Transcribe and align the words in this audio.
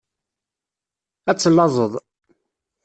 Ad 1.29 1.37
tellaẓeḍ. 1.37 1.93